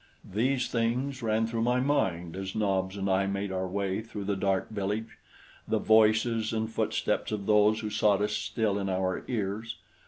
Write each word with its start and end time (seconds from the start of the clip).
These 0.33 0.67
things 0.67 1.21
ran 1.21 1.45
through 1.45 1.61
my 1.61 1.79
mind 1.79 2.35
as 2.35 2.55
Nobs 2.55 2.97
and 2.97 3.07
I 3.07 3.27
made 3.27 3.51
our 3.51 3.67
way 3.67 4.01
through 4.01 4.23
the 4.23 4.35
dark 4.35 4.71
village, 4.71 5.19
the 5.67 5.77
voices 5.77 6.51
and 6.53 6.71
footsteps 6.71 7.31
of 7.31 7.45
those 7.45 7.81
who 7.81 7.91
sought 7.91 8.19
us 8.23 8.33
still 8.33 8.79
in 8.79 8.89
our 8.89 9.23
ears. 9.27 9.75